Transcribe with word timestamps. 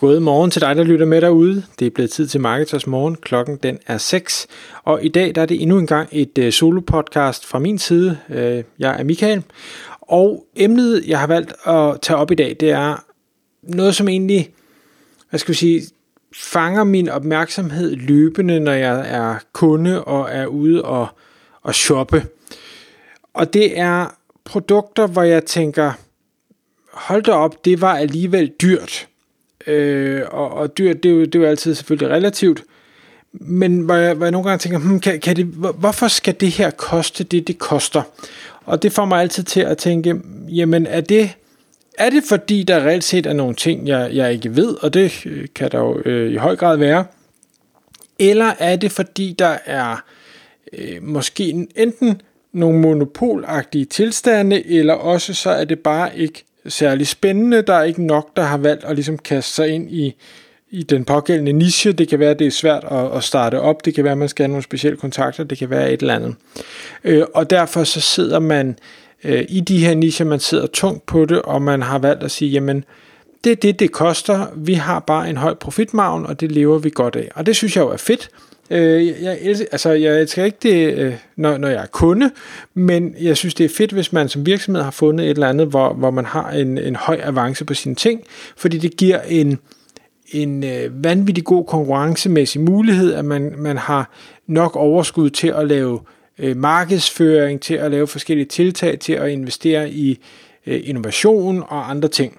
God 0.00 0.20
morgen 0.20 0.50
til 0.50 0.62
dig, 0.62 0.76
der 0.76 0.84
lytter 0.84 1.06
med 1.06 1.20
derude. 1.20 1.64
Det 1.78 1.86
er 1.86 1.90
blevet 1.90 2.10
tid 2.10 2.26
til 2.26 2.40
Marketers 2.40 2.86
Morgen. 2.86 3.16
Klokken 3.16 3.56
den 3.56 3.78
er 3.86 3.98
6. 3.98 4.46
Og 4.84 5.04
i 5.04 5.08
dag 5.08 5.34
der 5.34 5.42
er 5.42 5.46
det 5.46 5.62
endnu 5.62 5.78
en 5.78 5.86
gang 5.86 6.08
et 6.12 6.38
uh, 6.38 6.50
solo-podcast 6.50 7.46
fra 7.46 7.58
min 7.58 7.78
side. 7.78 8.18
Uh, 8.28 8.36
jeg 8.78 8.96
er 8.98 9.04
Michael. 9.04 9.42
Og 10.00 10.46
emnet, 10.56 11.04
jeg 11.06 11.20
har 11.20 11.26
valgt 11.26 11.52
at 11.66 12.00
tage 12.02 12.16
op 12.16 12.30
i 12.30 12.34
dag, 12.34 12.56
det 12.60 12.70
er 12.70 13.04
noget, 13.62 13.94
som 13.94 14.08
egentlig, 14.08 14.50
hvad 15.30 15.40
skal 15.40 15.52
vi 15.52 15.58
sige, 15.58 15.82
fanger 16.34 16.84
min 16.84 17.08
opmærksomhed 17.08 17.96
løbende, 17.96 18.60
når 18.60 18.72
jeg 18.72 19.10
er 19.10 19.38
kunde 19.52 20.04
og 20.04 20.28
er 20.30 20.46
ude 20.46 20.84
og, 20.84 21.08
og 21.62 21.74
shoppe. 21.74 22.26
Og 23.34 23.52
det 23.52 23.78
er 23.78 24.16
produkter, 24.44 25.06
hvor 25.06 25.22
jeg 25.22 25.44
tænker, 25.44 25.92
hold 26.92 27.22
da 27.22 27.32
op, 27.32 27.64
det 27.64 27.80
var 27.80 27.96
alligevel 27.96 28.52
dyrt. 28.62 29.09
Øh, 29.66 30.22
og, 30.30 30.50
og 30.50 30.78
dyrt, 30.78 31.02
det 31.02 31.08
er, 31.08 31.14
jo, 31.14 31.24
det 31.24 31.34
er 31.34 31.38
jo 31.38 31.46
altid 31.46 31.74
selvfølgelig 31.74 32.16
relativt. 32.16 32.64
Men 33.32 33.80
hvor 33.80 33.94
jeg, 33.94 34.14
hvor 34.14 34.26
jeg 34.26 34.32
nogle 34.32 34.48
gange 34.48 34.58
tænker, 34.58 34.78
hmm, 34.78 35.00
kan, 35.00 35.20
kan 35.20 35.36
det, 35.36 35.44
hvorfor 35.78 36.08
skal 36.08 36.34
det 36.40 36.50
her 36.50 36.70
koste 36.70 37.24
det, 37.24 37.48
det 37.48 37.58
koster? 37.58 38.02
Og 38.64 38.82
det 38.82 38.92
får 38.92 39.04
mig 39.04 39.20
altid 39.20 39.42
til 39.42 39.60
at 39.60 39.78
tænke, 39.78 40.20
jamen 40.48 40.86
er 40.86 41.00
det, 41.00 41.30
er 41.98 42.10
det 42.10 42.24
fordi, 42.28 42.62
der 42.62 42.86
reelt 42.86 43.04
set 43.04 43.26
er 43.26 43.32
nogle 43.32 43.54
ting, 43.54 43.88
jeg, 43.88 44.10
jeg 44.12 44.32
ikke 44.32 44.56
ved, 44.56 44.76
og 44.84 44.94
det 44.94 45.26
øh, 45.26 45.46
kan 45.54 45.70
der 45.70 45.78
jo 45.78 46.00
øh, 46.04 46.32
i 46.32 46.36
høj 46.36 46.56
grad 46.56 46.76
være, 46.76 47.04
eller 48.18 48.52
er 48.58 48.76
det 48.76 48.92
fordi, 48.92 49.34
der 49.38 49.58
er 49.66 50.04
øh, 50.72 51.02
måske 51.02 51.68
enten 51.76 52.22
nogle 52.52 52.78
monopolagtige 52.78 53.84
tilstande, 53.84 54.66
eller 54.66 54.94
også 54.94 55.34
så 55.34 55.50
er 55.50 55.64
det 55.64 55.78
bare 55.78 56.18
ikke 56.18 56.44
særlig 56.68 57.06
spændende. 57.06 57.62
Der 57.62 57.74
er 57.74 57.82
ikke 57.82 58.02
nok, 58.02 58.36
der 58.36 58.42
har 58.42 58.58
valgt 58.58 58.84
at 58.84 58.94
ligesom 58.94 59.18
kaste 59.18 59.52
sig 59.52 59.68
ind 59.68 59.90
i, 59.90 60.14
i 60.70 60.82
den 60.82 61.04
pågældende 61.04 61.52
niche. 61.52 61.92
Det 61.92 62.08
kan 62.08 62.18
være, 62.18 62.30
at 62.30 62.38
det 62.38 62.46
er 62.46 62.50
svært 62.50 62.84
at, 62.90 63.16
at 63.16 63.24
starte 63.24 63.60
op. 63.60 63.84
Det 63.84 63.94
kan 63.94 64.04
være, 64.04 64.12
at 64.12 64.18
man 64.18 64.28
skal 64.28 64.42
have 64.42 64.48
nogle 64.48 64.62
specielle 64.62 64.96
kontakter. 64.96 65.44
Det 65.44 65.58
kan 65.58 65.70
være 65.70 65.92
et 65.92 66.00
eller 66.00 66.14
andet. 66.14 66.34
Øh, 67.04 67.24
og 67.34 67.50
derfor 67.50 67.84
så 67.84 68.00
sidder 68.00 68.38
man 68.38 68.78
øh, 69.24 69.44
i 69.48 69.60
de 69.60 69.84
her 69.84 69.94
nicher, 69.94 70.26
man 70.26 70.40
sidder 70.40 70.66
tungt 70.66 71.06
på 71.06 71.24
det, 71.24 71.42
og 71.42 71.62
man 71.62 71.82
har 71.82 71.98
valgt 71.98 72.22
at 72.22 72.30
sige, 72.30 72.50
jamen, 72.50 72.84
det 73.44 73.52
er 73.52 73.56
det, 73.56 73.78
det 73.78 73.92
koster. 73.92 74.46
Vi 74.56 74.74
har 74.74 75.00
bare 75.00 75.30
en 75.30 75.36
høj 75.36 75.54
profitmargin, 75.54 76.26
og 76.26 76.40
det 76.40 76.52
lever 76.52 76.78
vi 76.78 76.90
godt 76.94 77.16
af. 77.16 77.28
Og 77.34 77.46
det 77.46 77.56
synes 77.56 77.76
jeg 77.76 77.82
jo 77.82 77.88
er 77.88 77.96
fedt. 77.96 78.30
Øh, 78.70 79.22
jeg, 79.22 79.38
elsker, 79.40 79.66
altså, 79.72 79.90
jeg 79.90 80.20
elsker 80.20 80.44
ikke 80.44 80.58
det, 80.62 80.94
øh, 80.98 81.14
når, 81.36 81.58
når 81.58 81.68
jeg 81.68 81.82
er 81.82 81.86
kunde, 81.86 82.30
men 82.74 83.14
jeg 83.20 83.36
synes, 83.36 83.54
det 83.54 83.64
er 83.64 83.68
fedt, 83.68 83.92
hvis 83.92 84.12
man 84.12 84.28
som 84.28 84.46
virksomhed 84.46 84.82
har 84.82 84.90
fundet 84.90 85.26
et 85.26 85.30
eller 85.30 85.48
andet, 85.48 85.66
hvor, 85.66 85.92
hvor 85.92 86.10
man 86.10 86.24
har 86.24 86.50
en, 86.50 86.78
en 86.78 86.96
høj 86.96 87.20
avance 87.22 87.64
på 87.64 87.74
sine 87.74 87.94
ting, 87.94 88.22
fordi 88.56 88.78
det 88.78 88.96
giver 88.96 89.20
en, 89.20 89.58
en 90.32 90.64
øh, 90.64 91.04
vanvittig 91.04 91.44
god 91.44 91.64
konkurrencemæssig 91.64 92.60
mulighed, 92.60 93.14
at 93.14 93.24
man, 93.24 93.54
man 93.58 93.76
har 93.76 94.10
nok 94.46 94.76
overskud 94.76 95.30
til 95.30 95.48
at 95.48 95.66
lave 95.66 96.00
øh, 96.38 96.56
markedsføring, 96.56 97.60
til 97.60 97.74
at 97.74 97.90
lave 97.90 98.06
forskellige 98.06 98.46
tiltag, 98.46 98.98
til 98.98 99.12
at 99.12 99.30
investere 99.30 99.90
i 99.90 100.18
øh, 100.66 100.80
innovation 100.84 101.62
og 101.68 101.90
andre 101.90 102.08
ting 102.08 102.38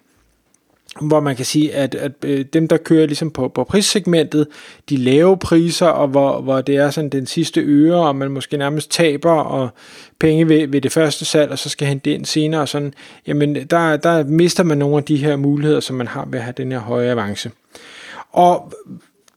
hvor 1.00 1.20
man 1.20 1.36
kan 1.36 1.46
sige, 1.46 1.74
at, 1.74 1.96
at 1.96 2.12
øh, 2.26 2.46
dem, 2.54 2.68
der 2.68 2.78
kører 2.78 3.06
ligesom 3.06 3.32
på, 3.32 3.48
på 3.48 3.64
prissegmentet, 3.64 4.48
de 4.90 4.98
lave 4.98 5.38
priser, 5.38 5.88
og 5.88 6.08
hvor, 6.08 6.42
hvor 6.42 6.62
det 6.62 6.76
er 6.76 6.90
sådan 6.90 7.10
den 7.10 7.26
sidste 7.26 7.62
øre, 7.62 8.08
og 8.08 8.16
man 8.16 8.32
måske 8.32 8.58
nærmest 8.58 8.92
taber 8.92 9.32
og 9.32 9.70
penge 10.20 10.50
ved, 10.50 10.68
ved 10.68 10.82
det 10.82 10.92
første 10.92 11.26
salg, 11.26 11.52
og 11.52 11.60
så 11.60 11.70
skal 11.70 11.88
hente 11.88 12.10
det 12.10 12.16
ind 12.16 12.26
senere, 12.26 12.62
og 12.62 12.70
sådan, 12.70 12.94
jamen 13.28 13.56
der, 13.56 13.98
der 13.98 14.24
mister 14.24 14.64
man 14.64 14.78
nogle 14.78 14.98
af 14.98 15.04
de 15.04 15.18
her 15.18 15.36
muligheder, 15.36 15.80
som 15.80 15.96
man 15.96 16.08
har 16.08 16.26
ved 16.26 16.40
at 16.40 16.46
have 16.46 16.54
den 16.58 16.72
her 16.72 16.80
høje 16.80 17.12
avance. 17.12 17.52
Og 18.32 18.74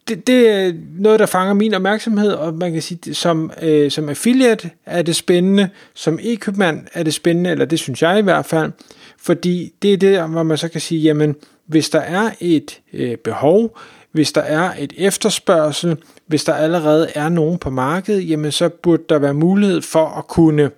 det, 0.09 0.27
det 0.27 0.49
er 0.49 0.73
noget, 0.99 1.21
der 1.21 1.27
fanger 1.27 1.55
min 1.55 1.75
opmærksomhed, 1.75 2.33
og 2.33 2.55
man 2.55 2.73
kan 2.73 2.83
sige, 2.83 3.15
som, 3.15 3.51
øh, 3.63 3.91
som 3.91 4.09
affiliate 4.09 4.71
er 4.87 5.03
det 5.03 5.17
spændende, 5.17 5.69
som 5.95 6.19
e-købmand 6.23 6.87
er 6.93 7.03
det 7.03 7.15
spændende, 7.15 7.51
eller 7.51 7.65
det 7.65 7.79
synes 7.79 8.03
jeg 8.03 8.19
i 8.19 8.23
hvert 8.23 8.47
fald, 8.47 8.73
fordi 9.19 9.73
det 9.83 9.93
er 9.93 9.97
det, 9.97 10.29
hvor 10.29 10.43
man 10.43 10.59
så 10.59 10.69
kan 10.69 10.81
sige, 10.81 11.01
jamen, 11.01 11.35
hvis 11.67 11.91
der 11.91 12.01
er 12.01 12.31
et 12.41 12.81
øh, 12.93 13.17
behov, 13.17 13.79
hvis 14.13 14.33
der 14.33 14.41
er 14.41 14.73
et 14.79 14.93
efterspørgsel, 14.97 15.97
hvis 16.27 16.45
der 16.45 16.55
allerede 16.55 17.11
er 17.15 17.29
nogen 17.29 17.59
på 17.59 17.71
markedet, 17.71 18.29
jamen 18.29 18.53
så 18.53 18.69
burde 18.69 19.03
der 19.09 19.19
være 19.19 19.35
mulighed 19.35 19.83
for 19.83 20.07
at 20.07 20.27
kunne 20.27 20.71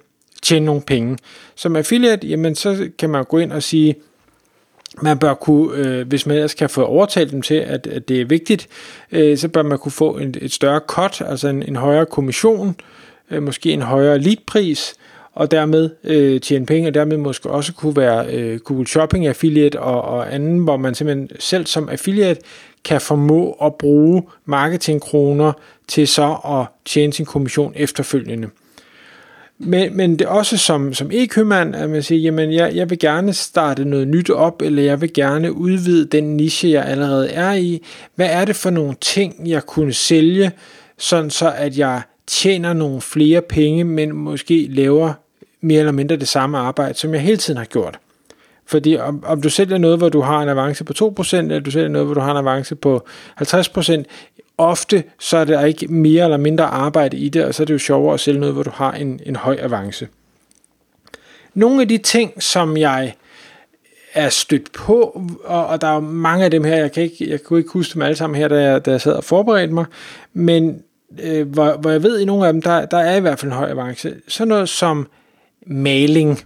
tjene 0.42 0.66
nogle 0.66 0.81
penge. 0.81 1.19
Som 1.54 1.76
affiliate, 1.76 2.26
jamen 2.26 2.54
så 2.54 2.88
kan 2.98 3.10
man 3.10 3.25
gå 3.25 3.38
ind 3.38 3.53
og 3.53 3.62
sige, 3.62 3.94
man 5.02 5.18
bør 5.18 5.34
kunne, 5.34 5.76
øh, 5.76 6.08
hvis 6.08 6.26
man 6.26 6.36
ellers 6.36 6.54
kan 6.54 6.70
få 6.70 6.84
overtalt 6.84 7.30
dem 7.30 7.42
til, 7.42 7.54
at, 7.54 7.86
at 7.86 8.08
det 8.08 8.20
er 8.20 8.24
vigtigt, 8.24 8.68
øh, 9.12 9.38
så 9.38 9.48
bør 9.48 9.62
man 9.62 9.78
kunne 9.78 9.92
få 9.92 10.18
en, 10.18 10.34
et 10.40 10.52
større 10.52 10.80
cut, 10.86 11.22
altså 11.26 11.48
en, 11.48 11.62
en 11.62 11.76
højere 11.76 12.06
kommission, 12.06 12.76
øh, 13.30 13.42
måske 13.42 13.72
en 13.72 13.82
højere 13.82 14.18
leadpris, 14.18 14.94
og 15.36 15.50
dermed 15.50 15.90
øh, 16.04 16.40
tjene 16.40 16.66
penge, 16.66 16.88
og 16.88 16.94
dermed 16.94 17.16
måske 17.16 17.50
også 17.50 17.72
kunne 17.72 17.96
være 17.96 18.34
øh, 18.34 18.60
Google 18.60 18.86
Shopping 18.86 19.26
affiliate 19.26 19.80
og, 19.80 20.02
og 20.02 20.34
anden, 20.34 20.58
hvor 20.58 20.76
man 20.76 20.94
simpelthen 20.94 21.30
selv 21.38 21.66
som 21.66 21.88
affiliate 21.88 22.40
kan 22.84 23.00
formå 23.00 23.52
at 23.52 23.74
bruge 23.74 24.22
marketingkroner 24.44 25.52
til 25.88 26.08
så 26.08 26.36
at 26.44 26.66
tjene 26.84 27.12
sin 27.12 27.26
kommission 27.26 27.72
efterfølgende. 27.76 28.48
Men, 29.58 29.96
men 29.96 30.18
det 30.18 30.24
er 30.24 30.28
også 30.28 30.56
som, 30.56 30.94
som 30.94 31.10
e-købmand, 31.12 31.76
at 31.76 31.90
man 31.90 32.02
siger, 32.02 32.20
jamen 32.20 32.52
jeg, 32.52 32.74
jeg 32.74 32.90
vil 32.90 32.98
gerne 32.98 33.32
starte 33.32 33.84
noget 33.84 34.08
nyt 34.08 34.30
op, 34.30 34.62
eller 34.62 34.82
jeg 34.82 35.00
vil 35.00 35.12
gerne 35.12 35.52
udvide 35.52 36.06
den 36.06 36.36
niche, 36.36 36.70
jeg 36.70 36.84
allerede 36.84 37.30
er 37.30 37.52
i. 37.52 37.82
Hvad 38.14 38.28
er 38.30 38.44
det 38.44 38.56
for 38.56 38.70
nogle 38.70 38.94
ting, 39.00 39.48
jeg 39.48 39.66
kunne 39.66 39.92
sælge, 39.92 40.50
sådan 40.98 41.30
så 41.30 41.52
at 41.56 41.78
jeg 41.78 42.02
tjener 42.26 42.72
nogle 42.72 43.00
flere 43.00 43.42
penge, 43.42 43.84
men 43.84 44.12
måske 44.12 44.66
laver 44.70 45.12
mere 45.60 45.78
eller 45.78 45.92
mindre 45.92 46.16
det 46.16 46.28
samme 46.28 46.58
arbejde, 46.58 46.98
som 46.98 47.14
jeg 47.14 47.20
hele 47.20 47.36
tiden 47.36 47.58
har 47.58 47.64
gjort. 47.64 47.98
Fordi 48.66 48.96
om, 48.96 49.24
om 49.26 49.42
du 49.42 49.50
sælger 49.50 49.78
noget, 49.78 49.98
hvor 49.98 50.08
du 50.08 50.20
har 50.20 50.42
en 50.42 50.48
avance 50.48 50.84
på 50.84 50.92
2%, 51.20 51.36
eller 51.36 51.60
du 51.60 51.70
sælger 51.70 51.88
noget, 51.88 52.06
hvor 52.06 52.14
du 52.14 52.20
har 52.20 52.30
en 52.30 52.36
avance 52.36 52.74
på 52.74 53.06
50%, 53.40 54.02
ofte 54.58 55.04
så 55.18 55.36
er 55.36 55.44
der 55.44 55.64
ikke 55.64 55.88
mere 55.88 56.24
eller 56.24 56.36
mindre 56.36 56.64
arbejde 56.64 57.16
i 57.16 57.28
det, 57.28 57.44
og 57.44 57.54
så 57.54 57.62
er 57.62 57.64
det 57.64 57.74
jo 57.74 57.78
sjovere 57.78 58.14
at 58.14 58.20
sælge 58.20 58.40
noget, 58.40 58.54
hvor 58.54 58.62
du 58.62 58.70
har 58.70 58.92
en, 58.92 59.20
en 59.26 59.36
høj 59.36 59.56
avance. 59.60 60.08
Nogle 61.54 61.82
af 61.82 61.88
de 61.88 61.98
ting, 61.98 62.42
som 62.42 62.76
jeg 62.76 63.14
er 64.14 64.28
stødt 64.28 64.72
på, 64.72 65.22
og, 65.44 65.66
og 65.66 65.80
der 65.80 65.86
er 65.86 66.00
mange 66.00 66.44
af 66.44 66.50
dem 66.50 66.64
her, 66.64 66.76
jeg 66.76 66.92
kan 66.92 67.02
ikke, 67.02 67.30
jeg 67.30 67.42
kunne 67.42 67.58
ikke 67.58 67.70
huske 67.72 67.94
dem 67.94 68.02
alle 68.02 68.16
sammen 68.16 68.36
her, 68.36 68.48
da 68.48 68.62
jeg, 68.62 68.86
da 68.86 68.90
jeg 68.90 69.00
sad 69.00 69.12
og 69.12 69.24
forberedte 69.24 69.74
mig, 69.74 69.84
men 70.32 70.82
øh, 71.22 71.48
hvor, 71.48 71.76
hvor 71.76 71.90
jeg 71.90 72.02
ved, 72.02 72.20
i 72.20 72.24
nogle 72.24 72.46
af 72.46 72.52
dem, 72.52 72.62
der, 72.62 72.86
der 72.86 72.98
er 72.98 73.16
i 73.16 73.20
hvert 73.20 73.38
fald 73.38 73.52
en 73.52 73.58
høj 73.58 73.70
avance. 73.70 74.14
Sådan 74.28 74.48
noget 74.48 74.68
som 74.68 75.08
maling, 75.66 76.40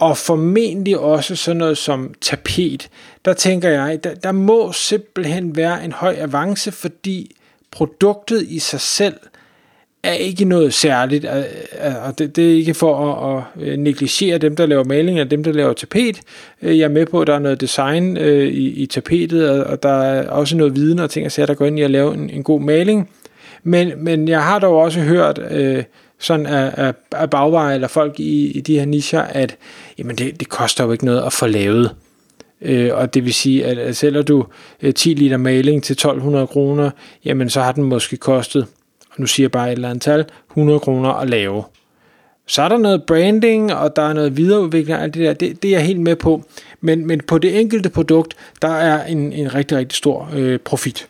og 0.00 0.16
formentlig 0.16 0.98
også 0.98 1.36
sådan 1.36 1.56
noget 1.56 1.78
som 1.78 2.14
tapet. 2.20 2.88
Der 3.24 3.32
tænker 3.32 3.68
jeg, 3.68 4.04
der, 4.04 4.14
der 4.14 4.32
må 4.32 4.72
simpelthen 4.72 5.56
være 5.56 5.84
en 5.84 5.92
høj 5.92 6.16
avance, 6.18 6.72
fordi 6.72 7.36
produktet 7.70 8.42
i 8.42 8.58
sig 8.58 8.80
selv 8.80 9.14
er 10.02 10.12
ikke 10.12 10.44
noget 10.44 10.74
særligt, 10.74 11.24
øh, 11.24 11.36
øh, 11.86 12.06
og 12.06 12.18
det, 12.18 12.36
det 12.36 12.52
er 12.52 12.56
ikke 12.56 12.74
for 12.74 13.14
at, 13.14 13.44
at 13.58 13.68
øh, 13.68 13.78
negligere 13.78 14.38
dem, 14.38 14.56
der 14.56 14.66
laver 14.66 14.84
maling, 14.84 15.20
og 15.20 15.30
dem, 15.30 15.44
der 15.44 15.52
laver 15.52 15.72
tapet. 15.72 16.20
Jeg 16.62 16.78
er 16.78 16.88
med 16.88 17.06
på, 17.06 17.20
at 17.20 17.26
der 17.26 17.34
er 17.34 17.38
noget 17.38 17.60
design 17.60 18.16
i, 18.16 18.68
i 18.68 18.86
tapetet, 18.86 19.64
og 19.64 19.82
der 19.82 20.02
er 20.02 20.28
også 20.28 20.56
noget 20.56 20.76
viden 20.76 20.98
og 20.98 21.10
ting, 21.10 21.30
der 21.36 21.54
går 21.54 21.66
ind 21.66 21.78
i 21.78 21.82
at 21.82 21.90
lave 21.90 22.14
en, 22.14 22.30
en 22.30 22.42
god 22.42 22.60
maling. 22.60 23.10
Men, 23.62 23.92
men 24.04 24.28
jeg 24.28 24.42
har 24.42 24.58
dog 24.58 24.76
også 24.76 25.00
hørt 25.00 25.40
øh, 25.50 25.84
sådan 26.18 26.46
af, 26.46 26.72
af, 26.76 26.94
af 27.12 27.30
bagveje 27.30 27.74
eller 27.74 27.88
folk 27.88 28.20
i, 28.20 28.50
i 28.50 28.60
de 28.60 28.78
her 28.78 28.84
nischer, 28.84 29.22
at 29.22 29.56
jamen 29.98 30.16
det, 30.16 30.40
det 30.40 30.48
koster 30.48 30.84
jo 30.84 30.92
ikke 30.92 31.04
noget 31.04 31.22
at 31.22 31.32
få 31.32 31.46
lavet. 31.46 31.94
Øh, 32.62 32.90
og 32.94 33.14
det 33.14 33.24
vil 33.24 33.34
sige, 33.34 33.66
at, 33.66 33.78
at 33.78 33.96
sælger 33.96 34.22
du 34.22 34.46
øh, 34.82 34.94
10 34.94 35.14
liter 35.14 35.36
maling 35.36 35.82
til 35.82 35.92
1200 35.92 36.46
kroner, 36.46 36.90
jamen 37.24 37.50
så 37.50 37.60
har 37.60 37.72
den 37.72 37.84
måske 37.84 38.16
kostet, 38.16 38.66
og 39.10 39.14
nu 39.18 39.26
siger 39.26 39.44
jeg 39.44 39.50
bare 39.50 39.68
et 39.68 39.72
eller 39.72 39.88
andet 39.88 40.02
tal, 40.02 40.24
100 40.50 40.80
kroner 40.80 41.10
at 41.10 41.30
lave. 41.30 41.64
Så 42.46 42.62
er 42.62 42.68
der 42.68 42.78
noget 42.78 43.02
branding, 43.06 43.74
og 43.74 43.96
der 43.96 44.02
er 44.02 44.12
noget 44.12 44.36
videreudvikling 44.36 44.98
og 44.98 45.04
alt 45.04 45.14
det 45.14 45.22
der, 45.22 45.32
det, 45.32 45.62
det 45.62 45.68
er 45.68 45.72
jeg 45.72 45.86
helt 45.86 46.00
med 46.00 46.16
på. 46.16 46.44
Men, 46.80 47.06
men 47.06 47.20
på 47.20 47.38
det 47.38 47.60
enkelte 47.60 47.90
produkt, 47.90 48.34
der 48.62 48.68
er 48.68 49.06
en, 49.06 49.32
en 49.32 49.54
rigtig, 49.54 49.78
rigtig 49.78 49.96
stor 49.96 50.30
øh, 50.34 50.58
profit. 50.58 51.08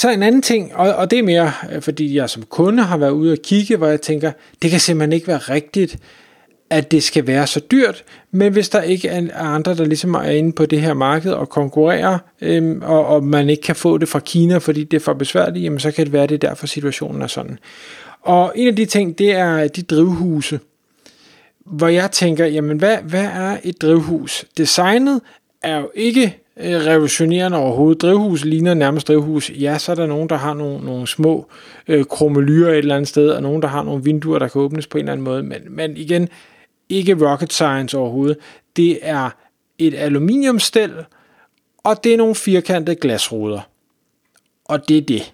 Så 0.00 0.10
en 0.10 0.22
anden 0.22 0.42
ting, 0.42 0.74
og, 0.74 0.94
og 0.94 1.10
det 1.10 1.18
er 1.18 1.22
mere, 1.22 1.52
øh, 1.72 1.82
fordi 1.82 2.16
jeg 2.16 2.30
som 2.30 2.42
kunde 2.42 2.82
har 2.82 2.96
været 2.96 3.10
ude 3.10 3.32
og 3.32 3.38
kigge, 3.44 3.76
hvor 3.76 3.86
jeg 3.86 4.00
tænker, 4.00 4.32
det 4.62 4.70
kan 4.70 4.80
simpelthen 4.80 5.12
ikke 5.12 5.26
være 5.26 5.38
rigtigt, 5.38 5.98
at 6.70 6.90
det 6.90 7.02
skal 7.02 7.26
være 7.26 7.46
så 7.46 7.60
dyrt, 7.70 8.04
men 8.30 8.52
hvis 8.52 8.68
der 8.68 8.82
ikke 8.82 9.08
er 9.08 9.36
andre, 9.36 9.74
der 9.74 9.84
ligesom 9.84 10.14
er 10.14 10.22
inde 10.22 10.52
på 10.52 10.66
det 10.66 10.80
her 10.80 10.94
marked 10.94 11.32
og 11.32 11.48
konkurrerer, 11.48 12.18
øhm, 12.40 12.82
og, 12.82 13.06
og 13.06 13.24
man 13.24 13.50
ikke 13.50 13.62
kan 13.62 13.76
få 13.76 13.98
det 13.98 14.08
fra 14.08 14.18
Kina, 14.18 14.58
fordi 14.58 14.84
det 14.84 14.96
er 14.96 15.00
for 15.00 15.12
besværligt, 15.12 15.64
jamen 15.64 15.80
så 15.80 15.90
kan 15.90 16.04
det 16.04 16.12
være, 16.12 16.26
det 16.26 16.44
er 16.44 16.48
derfor 16.48 16.66
situationen 16.66 17.22
er 17.22 17.26
sådan. 17.26 17.58
Og 18.22 18.52
en 18.56 18.68
af 18.68 18.76
de 18.76 18.84
ting, 18.84 19.18
det 19.18 19.32
er 19.32 19.68
de 19.68 19.82
drivhuse, 19.82 20.60
hvor 21.66 21.88
jeg 21.88 22.10
tænker, 22.10 22.46
jamen 22.46 22.78
hvad, 22.78 22.96
hvad 22.96 23.24
er 23.24 23.56
et 23.64 23.82
drivhus? 23.82 24.44
Designet 24.56 25.20
er 25.62 25.76
jo 25.76 25.90
ikke 25.94 26.36
øh, 26.62 26.86
revolutionerende 26.86 27.58
overhovedet. 27.58 28.02
Drivhus 28.02 28.44
ligner 28.44 28.74
nærmest 28.74 29.08
drivhus. 29.08 29.50
Ja, 29.50 29.78
så 29.78 29.92
er 29.92 29.96
der 29.96 30.06
nogen, 30.06 30.28
der 30.28 30.36
har 30.36 30.54
nogle, 30.54 30.84
nogle 30.84 31.06
små 31.06 31.46
øh, 31.88 32.04
krummelyer 32.04 32.68
et 32.68 32.78
eller 32.78 32.96
andet 32.96 33.08
sted, 33.08 33.30
og 33.30 33.42
nogen, 33.42 33.62
der 33.62 33.68
har 33.68 33.82
nogle 33.82 34.04
vinduer, 34.04 34.38
der 34.38 34.48
kan 34.48 34.60
åbnes 34.60 34.86
på 34.86 34.98
en 34.98 35.02
eller 35.02 35.12
anden 35.12 35.24
måde. 35.24 35.42
Men, 35.42 35.62
men 35.68 35.96
igen, 35.96 36.28
ikke 36.88 37.30
rocket 37.30 37.52
science 37.52 37.98
overhovedet. 37.98 38.36
Det 38.76 38.98
er 39.02 39.30
et 39.78 39.94
aluminiumstel, 39.94 40.92
og 41.84 42.04
det 42.04 42.12
er 42.12 42.16
nogle 42.16 42.34
firkantede 42.34 42.96
glasruder. 42.96 43.60
Og 44.64 44.88
det 44.88 44.98
er 44.98 45.02
det. 45.02 45.32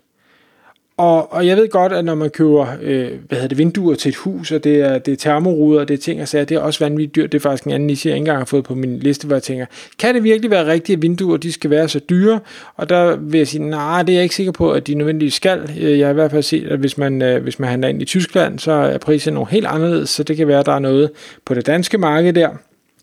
Og, 0.98 1.32
og 1.32 1.46
jeg 1.46 1.56
ved 1.56 1.68
godt, 1.68 1.92
at 1.92 2.04
når 2.04 2.14
man 2.14 2.30
køber 2.30 2.66
øh, 2.82 3.10
hvad 3.28 3.38
hedder 3.38 3.48
det, 3.48 3.58
vinduer 3.58 3.94
til 3.94 4.08
et 4.08 4.16
hus, 4.16 4.52
og 4.52 4.64
det 4.64 4.80
er, 4.80 4.98
det 4.98 5.12
er 5.12 5.16
termoruder, 5.16 5.80
og 5.80 5.88
det 5.88 5.94
er 5.94 5.98
ting 5.98 6.22
og 6.22 6.28
sager, 6.28 6.44
det 6.44 6.54
er 6.54 6.60
også 6.60 6.84
vanvittigt 6.84 7.16
dyrt. 7.16 7.32
Det 7.32 7.38
er 7.38 7.42
faktisk 7.42 7.64
en 7.64 7.72
anden 7.72 7.86
niche, 7.86 8.08
jeg 8.08 8.16
ikke 8.16 8.22
engang 8.22 8.38
har 8.38 8.44
fået 8.44 8.64
på 8.64 8.74
min 8.74 8.98
liste, 8.98 9.26
hvor 9.26 9.36
jeg 9.36 9.42
tænker, 9.42 9.66
kan 9.98 10.14
det 10.14 10.24
virkelig 10.24 10.50
være 10.50 10.66
rigtigt, 10.66 10.96
at 10.96 11.02
vinduer 11.02 11.36
de 11.36 11.52
skal 11.52 11.70
være 11.70 11.88
så 11.88 11.98
dyre? 11.98 12.40
Og 12.76 12.88
der 12.88 13.16
vil 13.16 13.38
jeg 13.38 13.48
sige, 13.48 13.68
nej, 13.68 14.02
det 14.02 14.12
er 14.12 14.16
jeg 14.16 14.22
ikke 14.22 14.34
sikker 14.34 14.52
på, 14.52 14.72
at 14.72 14.86
de 14.86 14.94
nødvendigvis 14.94 15.34
skal. 15.34 15.70
Øh, 15.80 15.98
jeg 15.98 16.06
har 16.06 16.10
i 16.10 16.14
hvert 16.14 16.30
fald 16.30 16.42
set, 16.42 16.66
at 16.66 16.78
hvis 16.78 16.98
man, 16.98 17.22
øh, 17.22 17.42
hvis 17.42 17.58
man 17.58 17.70
handler 17.70 17.88
ind 17.88 18.02
i 18.02 18.04
Tyskland, 18.04 18.58
så 18.58 18.72
er 18.72 18.98
prisen 18.98 19.34
nogle 19.34 19.50
helt 19.50 19.66
anderledes, 19.66 20.10
så 20.10 20.22
det 20.22 20.36
kan 20.36 20.48
være, 20.48 20.60
at 20.60 20.66
der 20.66 20.72
er 20.72 20.78
noget 20.78 21.10
på 21.44 21.54
det 21.54 21.66
danske 21.66 21.98
marked 21.98 22.32
der. 22.32 22.50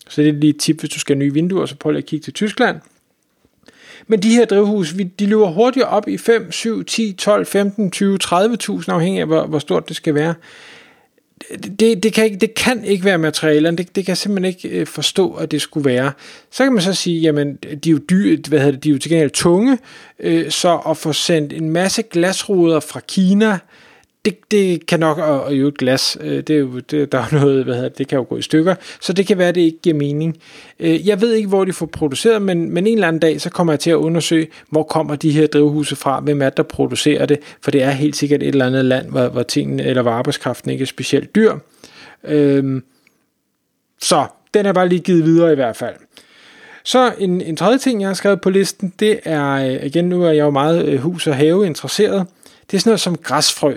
Så 0.08 0.22
det 0.22 0.28
er 0.28 0.32
lige 0.32 0.50
et 0.50 0.60
tip, 0.60 0.80
hvis 0.80 0.90
du 0.90 1.00
skal 1.00 1.16
have 1.16 1.24
nye 1.24 1.34
vinduer, 1.34 1.66
så 1.66 1.76
prøv 1.76 1.92
lige 1.92 1.98
at 1.98 2.06
kigge 2.06 2.24
til 2.24 2.32
Tyskland. 2.32 2.76
Men 4.06 4.22
de 4.22 4.34
her 4.34 4.44
drivhus, 4.44 4.94
de 5.18 5.26
løber 5.26 5.46
hurtigt 5.46 5.84
op 5.84 6.08
i 6.08 6.16
5, 6.16 6.52
7, 6.52 6.84
10, 6.84 7.12
12, 7.12 7.46
15, 7.46 7.90
20, 7.90 8.18
30.000, 8.24 8.84
afhængig 8.88 9.20
af, 9.20 9.26
hvor, 9.26 9.46
hvor 9.46 9.58
stort 9.58 9.88
det 9.88 9.96
skal 9.96 10.14
være. 10.14 10.34
Det, 11.78 12.02
det, 12.02 12.12
kan 12.12 12.24
ikke, 12.24 12.36
det 12.36 12.54
kan 12.54 12.84
ikke 12.84 13.04
være 13.04 13.18
materialerne, 13.18 13.76
det, 13.76 13.96
det 13.96 14.04
kan 14.04 14.10
jeg 14.10 14.16
simpelthen 14.16 14.54
ikke 14.54 14.68
øh, 14.78 14.86
forstå, 14.86 15.32
at 15.32 15.50
det 15.50 15.62
skulle 15.62 15.90
være. 15.90 16.12
Så 16.50 16.64
kan 16.64 16.72
man 16.72 16.82
så 16.82 16.94
sige, 16.94 17.20
jamen, 17.20 17.54
de 17.54 17.88
er 17.88 17.92
jo, 17.92 17.98
dyre, 17.98 18.38
hvad 18.48 18.58
hedder 18.58 18.72
det, 18.72 18.84
de 18.84 18.88
er 18.88 18.92
jo 18.92 18.98
til 18.98 19.10
gengæld 19.10 19.30
tunge, 19.30 19.78
øh, 20.20 20.50
så 20.50 20.76
at 20.76 20.96
få 20.96 21.12
sendt 21.12 21.52
en 21.52 21.70
masse 21.70 22.02
glasruder 22.02 22.80
fra 22.80 23.00
Kina, 23.08 23.58
det, 24.24 24.50
det 24.50 24.86
kan 24.86 25.00
nok, 25.00 25.18
og, 25.18 25.44
og 25.44 25.54
jo 25.54 25.68
et 25.68 25.78
glas, 25.78 26.18
øh, 26.20 26.36
det 26.36 26.50
er 26.50 26.58
jo, 26.58 26.78
det, 26.78 27.12
der 27.12 27.18
er 27.18 27.34
noget, 27.40 27.64
hvad 27.64 27.74
hedder 27.74 27.88
det, 27.88 28.08
kan 28.08 28.18
jo 28.18 28.26
gå 28.28 28.36
i 28.36 28.42
stykker, 28.42 28.74
så 29.00 29.12
det 29.12 29.26
kan 29.26 29.38
være, 29.38 29.48
at 29.48 29.54
det 29.54 29.60
ikke 29.60 29.78
giver 29.82 29.96
mening. 29.96 30.36
Øh, 30.80 31.08
jeg 31.08 31.20
ved 31.20 31.32
ikke, 31.32 31.48
hvor 31.48 31.64
de 31.64 31.72
får 31.72 31.86
produceret, 31.86 32.42
men, 32.42 32.70
men 32.70 32.86
en 32.86 32.94
eller 32.94 33.08
anden 33.08 33.20
dag, 33.20 33.40
så 33.40 33.50
kommer 33.50 33.72
jeg 33.72 33.80
til 33.80 33.90
at 33.90 33.94
undersøge, 33.94 34.46
hvor 34.70 34.82
kommer 34.82 35.16
de 35.16 35.30
her 35.30 35.46
drivhuse 35.46 35.96
fra, 35.96 36.20
hvem 36.20 36.42
er 36.42 36.50
der 36.50 36.62
producerer 36.62 37.26
det, 37.26 37.38
for 37.60 37.70
det 37.70 37.82
er 37.82 37.90
helt 37.90 38.16
sikkert 38.16 38.42
et 38.42 38.48
eller 38.48 38.66
andet 38.66 38.84
land, 38.84 39.10
hvor, 39.10 39.28
hvor 39.28 39.42
tingene, 39.42 39.82
eller 39.82 40.02
hvor 40.02 40.12
arbejdskraften 40.12 40.70
ikke 40.70 40.82
er 40.82 40.86
specielt 40.86 41.34
dyr. 41.34 41.52
Øh, 42.24 42.82
så 44.00 44.26
den 44.54 44.66
er 44.66 44.72
bare 44.72 44.88
lige 44.88 45.00
givet 45.00 45.24
videre 45.24 45.52
i 45.52 45.54
hvert 45.54 45.76
fald. 45.76 45.94
Så 46.84 47.12
en, 47.18 47.40
en 47.40 47.56
tredje 47.56 47.78
ting, 47.78 48.00
jeg 48.00 48.08
har 48.08 48.14
skrevet 48.14 48.40
på 48.40 48.50
listen, 48.50 48.92
det 49.00 49.20
er, 49.24 49.50
øh, 49.50 49.86
igen 49.86 50.04
nu 50.04 50.22
er 50.24 50.30
jeg 50.30 50.44
jo 50.44 50.50
meget 50.50 50.84
øh, 50.84 51.00
hus- 51.00 51.26
og 51.26 51.36
have 51.36 51.66
interesseret, 51.66 52.26
det 52.70 52.76
er 52.76 52.80
sådan 52.80 52.90
noget 52.90 53.00
som 53.00 53.16
græsfrø. 53.16 53.74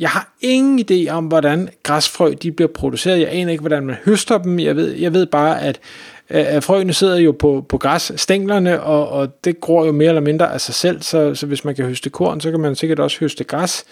Jeg 0.00 0.10
har 0.10 0.32
ingen 0.40 0.84
idé 0.90 1.10
om, 1.10 1.24
hvordan 1.26 1.68
græsfrø 1.82 2.34
de 2.42 2.52
bliver 2.52 2.68
produceret. 2.68 3.20
Jeg 3.20 3.28
aner 3.30 3.50
ikke, 3.50 3.60
hvordan 3.60 3.86
man 3.86 3.96
høster 4.04 4.38
dem. 4.38 4.58
Jeg 4.58 4.76
ved, 4.76 4.92
jeg 4.92 5.14
ved 5.14 5.26
bare, 5.26 5.62
at, 5.62 5.80
at 6.28 6.64
frøene 6.64 6.92
sidder 6.92 7.16
jo 7.16 7.32
på, 7.32 7.66
på 7.68 7.78
græsstænglerne, 7.78 8.82
og, 8.82 9.08
og 9.08 9.44
det 9.44 9.60
gror 9.60 9.86
jo 9.86 9.92
mere 9.92 10.08
eller 10.08 10.20
mindre 10.20 10.52
af 10.52 10.60
sig 10.60 10.74
selv, 10.74 11.02
så, 11.02 11.34
så 11.34 11.46
hvis 11.46 11.64
man 11.64 11.74
kan 11.74 11.84
høste 11.84 12.10
korn, 12.10 12.40
så 12.40 12.50
kan 12.50 12.60
man 12.60 12.76
sikkert 12.76 12.98
også 12.98 13.20
høste 13.20 13.44
græs. 13.44 13.84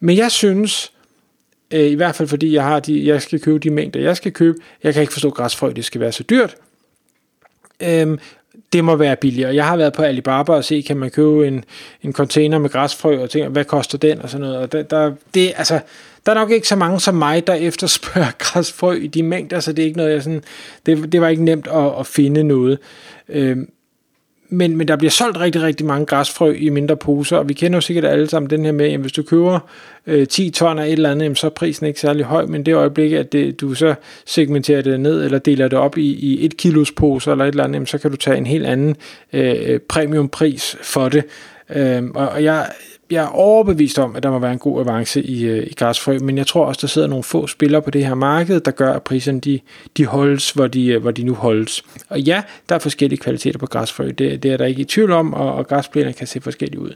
Men 0.00 0.16
jeg 0.16 0.30
synes, 0.30 0.92
øh, 1.70 1.86
i 1.86 1.94
hvert 1.94 2.14
fald 2.14 2.28
fordi 2.28 2.54
jeg, 2.54 2.64
har 2.64 2.80
de, 2.80 3.06
jeg 3.06 3.22
skal 3.22 3.40
købe 3.40 3.58
de 3.58 3.70
mængder, 3.70 4.00
jeg 4.00 4.16
skal 4.16 4.32
købe, 4.32 4.58
jeg 4.82 4.92
kan 4.92 5.02
ikke 5.02 5.12
forstå, 5.12 5.28
at 5.28 5.34
græsfrø 5.34 5.72
det 5.76 5.84
skal 5.84 6.00
være 6.00 6.12
så 6.12 6.22
dyrt. 6.22 6.56
Øhm, 7.82 8.18
det 8.72 8.84
må 8.84 8.96
være 8.96 9.16
billigere. 9.16 9.54
Jeg 9.54 9.66
har 9.66 9.76
været 9.76 9.92
på 9.92 10.02
Alibaba 10.02 10.52
og 10.52 10.64
se, 10.64 10.82
kan 10.86 10.96
man 10.96 11.10
købe 11.10 11.48
en, 11.48 11.64
en 12.02 12.12
container 12.12 12.58
med 12.58 12.70
græsfrø, 12.70 13.22
og 13.22 13.30
tænker, 13.30 13.48
hvad 13.48 13.64
koster 13.64 13.98
den, 13.98 14.22
og 14.22 14.30
sådan 14.30 14.46
noget. 14.46 14.58
Og 14.58 14.72
der, 14.72 14.82
der, 14.82 15.12
det, 15.34 15.52
altså, 15.56 15.80
der 16.26 16.32
er 16.32 16.34
nok 16.34 16.50
ikke 16.50 16.68
så 16.68 16.76
mange 16.76 17.00
som 17.00 17.14
mig, 17.14 17.46
der 17.46 17.54
efterspørger 17.54 18.30
græsfrø 18.38 18.92
i 18.92 19.06
de 19.06 19.22
mængder, 19.22 19.60
så 19.60 19.72
det 19.72 19.82
er 19.82 19.86
ikke 19.86 19.96
noget, 19.96 20.12
jeg 20.12 20.22
sådan, 20.22 20.44
det, 20.86 21.12
det 21.12 21.20
var 21.20 21.28
ikke 21.28 21.44
nemt 21.44 21.66
at, 21.66 21.92
at 21.98 22.06
finde 22.06 22.42
noget. 22.42 22.78
Øhm, 23.28 23.70
men, 24.50 24.76
men 24.76 24.88
der 24.88 24.96
bliver 24.96 25.10
solgt 25.10 25.40
rigtig, 25.40 25.62
rigtig 25.62 25.86
mange 25.86 26.06
græsfrø 26.06 26.52
i 26.52 26.68
mindre 26.68 26.96
poser, 26.96 27.36
og 27.36 27.48
vi 27.48 27.54
kender 27.54 27.76
jo 27.76 27.80
sikkert 27.80 28.04
alle 28.04 28.28
sammen 28.28 28.50
den 28.50 28.64
her 28.64 28.72
med, 28.72 28.92
at 28.92 29.00
hvis 29.00 29.12
du 29.12 29.22
køber 29.22 29.58
øh, 30.06 30.26
10 30.26 30.50
ton 30.50 30.78
af 30.78 30.86
et 30.86 30.92
eller 30.92 31.10
andet, 31.10 31.24
jamen, 31.24 31.36
så 31.36 31.46
er 31.46 31.50
prisen 31.50 31.86
ikke 31.86 32.00
særlig 32.00 32.24
høj, 32.24 32.46
men 32.46 32.66
det 32.66 32.74
øjeblik, 32.74 33.12
at 33.12 33.32
det, 33.32 33.60
du 33.60 33.74
så 33.74 33.94
segmenterer 34.26 34.82
det 34.82 35.00
ned, 35.00 35.24
eller 35.24 35.38
deler 35.38 35.68
det 35.68 35.78
op 35.78 35.98
i, 35.98 36.14
i 36.14 36.44
et 36.44 36.56
kilos 36.56 36.92
poser 36.92 37.32
eller 37.32 37.44
et 37.44 37.48
eller 37.48 37.64
andet, 37.64 37.74
jamen, 37.74 37.86
så 37.86 37.98
kan 37.98 38.10
du 38.10 38.16
tage 38.16 38.36
en 38.36 38.46
helt 38.46 38.66
anden 38.66 38.96
øh, 39.32 39.56
øh 39.66 39.80
premiumpris 39.80 40.76
for 40.82 41.08
det. 41.08 41.24
Øh, 41.74 42.02
og, 42.14 42.28
og 42.28 42.44
jeg, 42.44 42.66
jeg 43.10 43.24
er 43.24 43.28
overbevist 43.28 43.98
om, 43.98 44.16
at 44.16 44.22
der 44.22 44.30
må 44.30 44.38
være 44.38 44.52
en 44.52 44.58
god 44.58 44.80
avance 44.80 45.22
i, 45.22 45.44
øh, 45.44 45.66
i 45.66 45.74
græsfrø, 45.74 46.18
men 46.18 46.38
jeg 46.38 46.46
tror 46.46 46.64
også, 46.64 46.78
der 46.80 46.88
sidder 46.88 47.08
nogle 47.08 47.24
få 47.24 47.46
spillere 47.46 47.82
på 47.82 47.90
det 47.90 48.06
her 48.06 48.14
marked, 48.14 48.60
der 48.60 48.70
gør, 48.70 48.92
at 48.92 49.02
priserne 49.02 49.40
de, 49.40 49.60
de 49.96 50.06
holdes, 50.06 50.50
hvor 50.50 50.66
de, 50.66 50.86
øh, 50.86 51.02
hvor 51.02 51.10
de 51.10 51.22
nu 51.22 51.34
holdes. 51.34 51.82
Og 52.08 52.20
ja, 52.20 52.42
der 52.68 52.74
er 52.74 52.78
forskellige 52.78 53.18
kvaliteter 53.18 53.58
på 53.58 53.66
græsfrø, 53.66 54.06
det, 54.18 54.42
det 54.42 54.52
er 54.52 54.56
der 54.56 54.64
ikke 54.64 54.80
i 54.80 54.84
tvivl 54.84 55.12
om, 55.12 55.34
og, 55.34 55.54
og 55.54 55.66
græsplænerne 55.66 56.14
kan 56.14 56.26
se 56.26 56.40
forskellige 56.40 56.80
ud. 56.80 56.94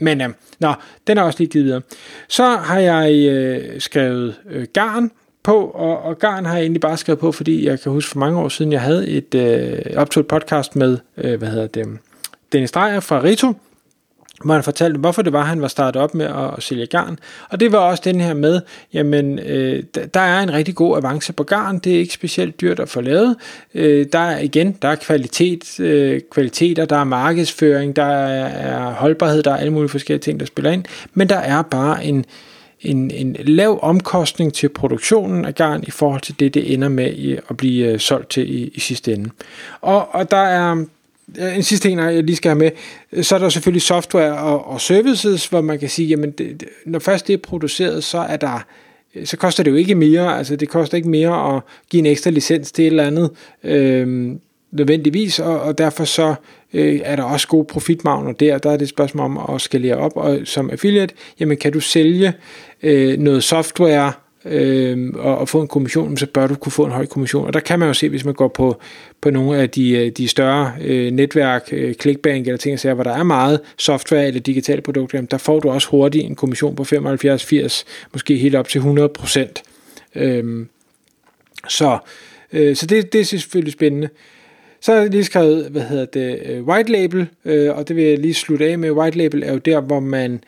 Men 0.00 0.20
øh, 0.20 0.28
nå, 0.60 0.72
den 1.06 1.18
er 1.18 1.22
også 1.22 1.38
lige 1.38 1.50
givet 1.50 1.64
videre. 1.64 1.80
Så 2.28 2.44
har 2.56 2.78
jeg 2.78 3.28
øh, 3.28 3.80
skrevet 3.80 4.34
øh, 4.50 4.66
garn 4.72 5.10
på, 5.42 5.64
og, 5.64 6.02
og 6.02 6.18
garn 6.18 6.44
har 6.44 6.54
jeg 6.54 6.62
egentlig 6.62 6.80
bare 6.80 6.96
skrevet 6.96 7.18
på, 7.18 7.32
fordi 7.32 7.66
jeg 7.66 7.80
kan 7.80 7.92
huske 7.92 8.10
for 8.10 8.18
mange 8.18 8.38
år 8.38 8.48
siden, 8.48 8.72
jeg 8.72 8.80
havde 8.80 9.08
et 9.08 9.34
øh, 9.34 9.78
optaget 9.96 10.26
podcast 10.26 10.76
med, 10.76 10.98
øh, 11.16 11.38
hvad 11.38 11.48
hedder 11.48 11.66
det, 11.66 11.86
Dennis 12.52 12.70
Dreyer 12.70 13.00
fra 13.00 13.22
Rito, 13.22 13.52
hvor 14.44 14.54
han 14.54 14.62
fortalte, 14.62 14.98
hvorfor 14.98 15.22
det 15.22 15.32
var, 15.32 15.42
han 15.42 15.60
var 15.60 15.68
startet 15.68 16.02
op 16.02 16.14
med 16.14 16.26
at, 16.26 16.50
at 16.56 16.62
sælge 16.62 16.86
garn. 16.86 17.18
Og 17.50 17.60
det 17.60 17.72
var 17.72 17.78
også 17.78 18.02
den 18.04 18.20
her 18.20 18.34
med, 18.34 18.60
jamen, 18.92 19.38
øh, 19.38 19.82
der 20.14 20.20
er 20.20 20.42
en 20.42 20.52
rigtig 20.52 20.74
god 20.74 20.96
avance 20.96 21.32
på 21.32 21.44
garn, 21.44 21.78
det 21.78 21.94
er 21.94 21.98
ikke 21.98 22.14
specielt 22.14 22.60
dyrt 22.60 22.80
at 22.80 22.88
få 22.88 23.00
lavet. 23.00 23.36
Øh, 23.74 24.06
der 24.12 24.18
er 24.18 24.38
igen, 24.38 24.76
der 24.82 24.88
er 24.88 24.94
kvalitet, 24.94 25.80
øh, 25.80 26.20
kvaliteter, 26.30 26.84
der 26.84 26.96
er 26.96 27.04
markedsføring, 27.04 27.96
der 27.96 28.04
er, 28.04 28.92
holdbarhed, 28.92 29.42
der 29.42 29.50
er 29.50 29.56
alle 29.56 29.72
mulige 29.72 29.88
forskellige 29.88 30.22
ting, 30.22 30.40
der 30.40 30.46
spiller 30.46 30.70
ind, 30.70 30.84
men 31.14 31.28
der 31.28 31.38
er 31.38 31.62
bare 31.62 32.04
en, 32.04 32.24
en, 32.80 33.10
en 33.10 33.36
lav 33.40 33.78
omkostning 33.82 34.52
til 34.52 34.68
produktionen 34.68 35.44
af 35.44 35.54
garn 35.54 35.84
i 35.86 35.90
forhold 35.90 36.20
til 36.20 36.40
det, 36.40 36.54
det 36.54 36.72
ender 36.72 36.88
med 36.88 37.38
at 37.48 37.56
blive 37.56 37.86
øh, 37.86 37.98
solgt 37.98 38.30
til 38.30 38.54
i, 38.54 38.70
i 38.74 38.80
sidste 38.80 39.12
ende. 39.12 39.30
Og, 39.80 40.14
og 40.14 40.30
der 40.30 40.36
er 40.36 40.84
en 41.38 41.62
sidste 41.62 41.88
ting, 41.88 42.00
jeg 42.00 42.24
lige 42.24 42.36
skal 42.36 42.48
have 42.48 42.58
med, 42.58 43.22
så 43.22 43.34
er 43.34 43.38
der 43.38 43.48
selvfølgelig 43.48 43.82
software 43.82 44.38
og, 44.38 44.66
og 44.66 44.80
services, 44.80 45.46
hvor 45.46 45.60
man 45.60 45.78
kan 45.78 45.88
sige, 45.88 46.08
jamen 46.08 46.30
det, 46.30 46.60
det, 46.60 46.68
når 46.86 46.98
først 46.98 47.26
det 47.26 47.32
er 47.32 47.38
produceret, 47.38 48.04
så 48.04 48.18
er 48.18 48.36
der 48.36 48.66
så 49.24 49.36
koster 49.36 49.62
det 49.62 49.70
jo 49.70 49.76
ikke 49.76 49.94
mere, 49.94 50.38
altså 50.38 50.56
det 50.56 50.68
koster 50.68 50.96
ikke 50.96 51.08
mere 51.08 51.56
at 51.56 51.62
give 51.90 51.98
en 51.98 52.06
ekstra 52.06 52.30
licens 52.30 52.72
til 52.72 52.82
et 52.82 52.86
eller 52.86 53.04
andet 53.04 53.30
øh, 53.64 54.36
nødvendigvis, 54.72 55.38
og, 55.38 55.60
og 55.60 55.78
derfor 55.78 56.04
så 56.04 56.34
øh, 56.72 57.00
er 57.04 57.16
der 57.16 57.22
også 57.22 57.48
gode 57.48 57.64
profitmarginer 57.64 58.32
der, 58.32 58.58
der 58.58 58.70
er 58.70 58.76
det 58.76 58.82
et 58.82 58.88
spørgsmål 58.88 59.24
om 59.24 59.54
at 59.54 59.60
skalere 59.60 59.96
op, 59.96 60.12
og 60.16 60.38
som 60.44 60.70
affiliate, 60.70 61.14
jamen 61.40 61.56
kan 61.56 61.72
du 61.72 61.80
sælge 61.80 62.32
øh, 62.82 63.18
noget 63.18 63.44
software, 63.44 64.12
øh, 64.44 65.12
og, 65.14 65.38
og 65.38 65.48
få 65.48 65.60
en 65.60 65.68
kommission, 65.68 66.16
så 66.16 66.26
bør 66.26 66.46
du 66.46 66.54
kunne 66.54 66.72
få 66.72 66.84
en 66.84 66.92
høj 66.92 67.06
kommission. 67.06 67.46
Og 67.46 67.52
der 67.52 67.60
kan 67.60 67.78
man 67.78 67.88
jo 67.88 67.94
se, 67.94 68.08
hvis 68.08 68.24
man 68.24 68.34
går 68.34 68.48
på, 68.48 68.80
på 69.20 69.30
nogle 69.30 69.58
af 69.58 69.70
de, 69.70 69.90
øh, 69.90 70.10
de 70.10 70.28
større 70.28 70.72
øh, 70.80 71.12
netværk, 71.12 71.68
øh, 71.72 71.94
clickbank 71.94 72.46
eller 72.46 72.58
ting, 72.58 72.94
hvor 72.94 73.04
der 73.04 73.12
er 73.12 73.22
meget 73.22 73.60
software 73.78 74.26
eller 74.26 74.40
digitale 74.40 74.80
produkter, 74.80 75.20
der 75.20 75.38
får 75.38 75.60
du 75.60 75.70
også 75.70 75.88
hurtigt 75.88 76.24
en 76.24 76.34
kommission 76.34 76.76
på 76.76 76.82
75-80, 76.82 77.84
måske 78.12 78.36
helt 78.36 78.54
op 78.54 78.68
til 78.68 78.78
100 78.78 79.08
procent. 79.08 79.62
Øh, 80.14 80.66
så 81.68 81.98
øh, 82.52 82.76
så 82.76 82.86
det, 82.86 83.12
det 83.12 83.20
er 83.20 83.24
selvfølgelig 83.24 83.72
spændende. 83.72 84.08
Så 84.80 84.92
har 84.92 85.00
jeg 85.00 85.10
lige 85.10 85.24
skrevet, 85.24 85.68
hvad 85.70 85.82
hedder 85.82 86.04
det, 86.04 86.42
øh, 86.44 86.64
white 86.64 86.92
label, 86.92 87.26
øh, 87.44 87.76
og 87.76 87.88
det 87.88 87.96
vil 87.96 88.04
jeg 88.04 88.18
lige 88.18 88.34
slutte 88.34 88.66
af 88.66 88.78
med. 88.78 88.90
White 88.90 89.18
label 89.18 89.42
er 89.42 89.52
jo 89.52 89.58
der, 89.58 89.80
hvor 89.80 90.00
man 90.00 90.44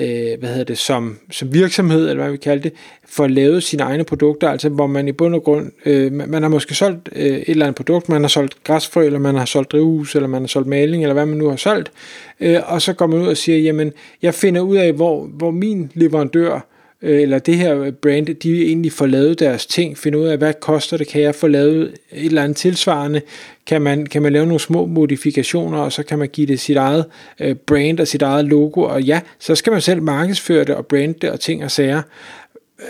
øh, 0.00 0.38
hvad 0.38 0.48
hedder 0.48 0.64
det, 0.64 0.78
som, 0.78 1.18
som 1.30 1.54
virksomhed, 1.54 2.10
eller 2.10 2.22
hvad 2.22 2.30
vi 2.30 2.36
kalder 2.36 2.62
det, 2.62 2.72
får 3.08 3.26
lavet 3.26 3.62
sine 3.62 3.82
egne 3.82 4.04
produkter, 4.04 4.50
altså 4.50 4.68
hvor 4.68 4.86
man 4.86 5.08
i 5.08 5.12
bund 5.12 5.34
og 5.34 5.42
grund, 5.42 5.70
øh, 5.86 6.12
man 6.12 6.42
har 6.42 6.48
måske 6.48 6.74
solgt 6.74 7.08
øh, 7.12 7.26
et 7.26 7.48
eller 7.48 7.66
andet 7.66 7.76
produkt, 7.76 8.08
man 8.08 8.22
har 8.22 8.28
solgt 8.28 8.64
græsfrø, 8.64 9.06
eller 9.06 9.18
man 9.18 9.34
har 9.34 9.44
solgt 9.44 9.72
drivhus, 9.72 10.14
eller 10.14 10.28
man 10.28 10.42
har 10.42 10.48
solgt 10.48 10.68
maling, 10.68 11.02
eller 11.02 11.14
hvad 11.14 11.26
man 11.26 11.38
nu 11.38 11.48
har 11.48 11.56
solgt, 11.56 11.92
øh, 12.40 12.58
og 12.66 12.82
så 12.82 12.92
går 12.92 13.06
man 13.06 13.20
ud 13.20 13.26
og 13.26 13.36
siger, 13.36 13.58
jamen, 13.58 13.92
jeg 14.22 14.34
finder 14.34 14.60
ud 14.60 14.76
af, 14.76 14.92
hvor, 14.92 15.26
hvor 15.26 15.50
min 15.50 15.90
leverandør 15.94 16.54
øh, 16.54 16.60
Øh, 17.02 17.22
eller 17.22 17.38
det 17.38 17.56
her 17.56 17.90
brand, 17.90 18.26
de 18.26 18.62
egentlig 18.62 18.92
får 18.92 19.06
lavet 19.06 19.40
deres 19.40 19.66
ting, 19.66 19.98
finde 19.98 20.18
ud 20.18 20.26
af, 20.26 20.38
hvad 20.38 20.54
koster 20.60 20.96
det, 20.96 21.08
kan 21.08 21.22
jeg 21.22 21.34
få 21.34 21.46
lavet 21.46 21.82
et 22.12 22.26
eller 22.26 22.42
andet 22.42 22.56
tilsvarende, 22.56 23.20
kan 23.66 23.82
man, 23.82 24.06
kan 24.06 24.22
man 24.22 24.32
lave 24.32 24.46
nogle 24.46 24.60
små 24.60 24.86
modifikationer, 24.86 25.78
og 25.78 25.92
så 25.92 26.02
kan 26.02 26.18
man 26.18 26.28
give 26.28 26.46
det 26.46 26.60
sit 26.60 26.76
eget 26.76 27.04
øh, 27.40 27.54
brand 27.54 28.00
og 28.00 28.08
sit 28.08 28.22
eget 28.22 28.44
logo, 28.44 28.82
og 28.82 29.02
ja, 29.02 29.20
så 29.38 29.54
skal 29.54 29.72
man 29.72 29.80
selv 29.80 30.02
markedsføre 30.02 30.64
det 30.64 30.74
og 30.74 30.86
brande 30.86 31.14
det 31.20 31.30
og 31.30 31.40
ting 31.40 31.64
og 31.64 31.70
sager. 31.70 32.02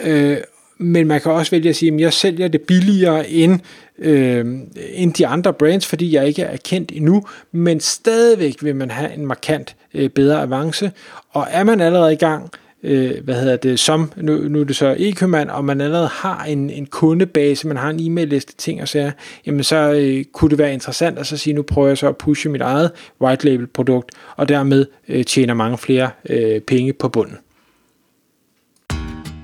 Øh, 0.04 0.37
men 0.78 1.07
man 1.07 1.21
kan 1.21 1.33
også 1.33 1.50
vælge 1.50 1.69
at 1.69 1.76
sige, 1.76 1.95
at 1.95 2.00
jeg 2.00 2.12
sælger 2.12 2.49
det 2.49 2.61
billigere 2.61 3.31
end, 3.31 3.61
øh, 3.99 4.47
end 4.95 5.14
de 5.14 5.26
andre 5.26 5.52
brands, 5.52 5.87
fordi 5.87 6.14
jeg 6.14 6.26
ikke 6.26 6.42
er 6.42 6.57
kendt 6.57 6.92
endnu, 6.95 7.26
men 7.52 7.81
stadigvæk 7.81 8.57
vil 8.62 8.76
man 8.76 8.90
have 8.90 9.14
en 9.14 9.26
markant 9.26 9.76
øh, 9.95 10.11
bedre 10.11 10.42
avance, 10.42 10.92
og 11.31 11.47
er 11.50 11.64
man 11.64 11.81
allerede 11.81 12.12
i 12.12 12.16
gang, 12.16 12.50
øh, 12.82 13.24
hvad 13.24 13.34
hedder 13.34 13.56
det, 13.56 13.80
som, 13.80 14.12
nu, 14.16 14.36
nu 14.36 14.60
er 14.60 14.64
det 14.64 14.76
så 14.76 14.96
e-købmand, 14.98 15.50
og 15.50 15.64
man 15.64 15.80
allerede 15.80 16.08
har 16.08 16.44
en, 16.44 16.70
en 16.70 16.86
kundebase, 16.86 17.66
man 17.66 17.76
har 17.76 17.90
en 17.90 18.00
e-mail-liste, 18.00 18.56
ting 18.56 18.82
og 18.82 18.88
sager, 18.88 19.12
jamen 19.46 19.64
så 19.64 19.76
øh, 19.76 20.24
kunne 20.32 20.50
det 20.50 20.58
være 20.58 20.72
interessant 20.72 21.18
at 21.18 21.26
så 21.26 21.36
sige, 21.36 21.54
nu 21.54 21.62
prøver 21.62 21.88
jeg 21.88 21.98
så 21.98 22.08
at 22.08 22.16
pushe 22.16 22.48
mit 22.48 22.60
eget 22.60 22.90
white 23.20 23.44
label 23.44 23.66
produkt, 23.66 24.10
og 24.36 24.48
dermed 24.48 24.86
øh, 25.08 25.24
tjener 25.24 25.54
mange 25.54 25.78
flere 25.78 26.10
øh, 26.30 26.60
penge 26.60 26.92
på 26.92 27.08
bunden. 27.08 27.38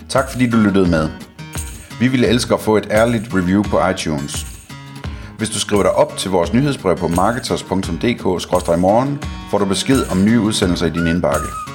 Tak 0.08 0.30
fordi 0.30 0.50
du 0.50 0.56
lyttede 0.56 0.90
med. 0.90 1.08
Vi 2.00 2.08
ville 2.08 2.26
elske 2.26 2.54
at 2.54 2.60
få 2.60 2.76
et 2.76 2.86
ærligt 2.90 3.24
review 3.34 3.62
på 3.62 3.88
iTunes. 3.88 4.46
Hvis 5.38 5.50
du 5.50 5.58
skriver 5.58 5.82
dig 5.82 5.92
op 5.92 6.16
til 6.16 6.30
vores 6.30 6.52
nyhedsbrev 6.52 6.96
på 6.96 7.08
marketers.dk-morgen, 7.08 9.18
får 9.50 9.58
du 9.58 9.64
besked 9.64 10.10
om 10.10 10.24
nye 10.24 10.40
udsendelser 10.40 10.86
i 10.86 10.90
din 10.90 11.06
indbakke. 11.06 11.67